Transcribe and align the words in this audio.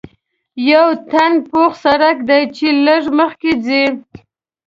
یو 0.71 0.87
تنګ 1.11 1.35
پوخ 1.49 1.71
سړک 1.83 2.17
دی 2.29 2.41
چې 2.55 2.67
لږ 2.85 3.03
مخکې 3.19 3.51
ځې. 3.65 3.83